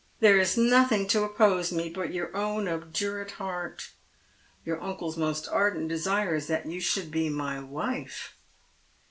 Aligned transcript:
There 0.19 0.39
is 0.39 0.57
nothing 0.57 1.07
to 1.09 1.21
oppose 1.21 1.71
me 1.71 1.87
but 1.87 2.11
your 2.11 2.35
own 2.35 2.67
obdurate 2.67 3.33
heart. 3.33 3.91
Your 4.65 4.81
uncle's 4.81 5.15
most 5.15 5.47
ardent 5.47 5.89
desire 5.89 6.33
is 6.33 6.47
that 6.47 6.65
you 6.65 6.79
should 6.79 7.11
be 7.11 7.29
my 7.29 7.59
wife." 7.59 8.33